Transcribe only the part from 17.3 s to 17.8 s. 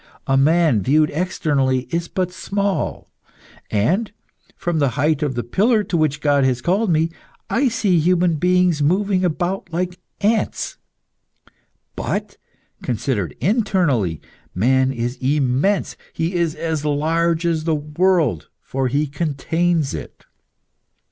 as the